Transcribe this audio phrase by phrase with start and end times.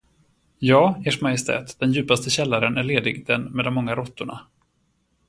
[0.67, 4.47] Ja, ers majestät, den djupaste källaren är ledig, den med de många råttorna.